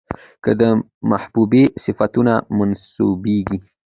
که 0.43 0.51
د 0.61 0.63
محبوبې 1.11 1.63
صفتونه 1.83 2.33
منسوبېږي، 2.57 3.57